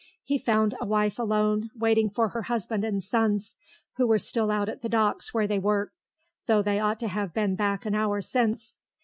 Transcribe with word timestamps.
He 0.23 0.39
found 0.39 0.73
a 0.81 0.85
wife 0.87 1.19
alone, 1.19 1.69
waiting 1.77 2.09
for 2.09 2.29
her 2.29 2.41
husband 2.41 2.83
and 2.83 3.03
sons, 3.03 3.55
who 3.97 4.07
were 4.07 4.17
still 4.17 4.49
out 4.49 4.67
at 4.67 4.81
the 4.81 4.89
docks 4.89 5.31
where 5.31 5.45
they 5.45 5.59
worked, 5.59 5.93
though 6.47 6.63
they 6.63 6.79
ought 6.79 6.99
to 7.01 7.07
have 7.07 7.35
been 7.35 7.55
back 7.55 7.85
an 7.85 7.93
hour 7.93 8.19
since. 8.19 8.79